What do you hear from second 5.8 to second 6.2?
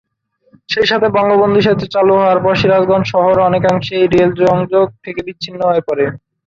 পড়ে।